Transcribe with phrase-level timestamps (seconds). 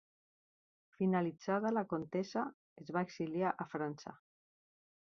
[1.01, 2.47] Finalitzada la contesa
[2.85, 4.19] es va exiliar a França.